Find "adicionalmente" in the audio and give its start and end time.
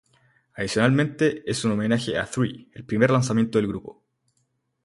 0.55-1.43